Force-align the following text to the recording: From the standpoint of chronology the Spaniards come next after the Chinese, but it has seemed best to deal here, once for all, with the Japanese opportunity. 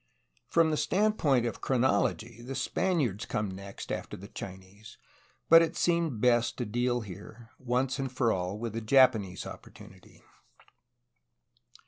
From 0.47 0.71
the 0.71 0.77
standpoint 0.77 1.45
of 1.45 1.61
chronology 1.61 2.41
the 2.41 2.55
Spaniards 2.55 3.27
come 3.27 3.51
next 3.51 3.91
after 3.91 4.17
the 4.17 4.27
Chinese, 4.29 4.97
but 5.47 5.61
it 5.61 5.73
has 5.73 5.77
seemed 5.77 6.19
best 6.19 6.57
to 6.57 6.65
deal 6.65 7.01
here, 7.01 7.51
once 7.59 7.97
for 8.09 8.31
all, 8.33 8.57
with 8.57 8.73
the 8.73 8.81
Japanese 8.81 9.45
opportunity. 9.45 10.23